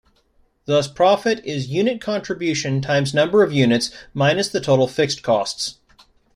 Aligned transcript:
Thus 0.65 0.87
Profit 0.87 1.45
is 1.45 1.67
Unit 1.69 2.01
Contribution 2.01 2.81
times 2.81 3.13
Number 3.13 3.43
of 3.43 3.53
Units, 3.53 3.91
minus 4.15 4.49
the 4.49 4.59
Total 4.59 4.87
Fixed 4.87 5.21
Costs. 5.21 5.75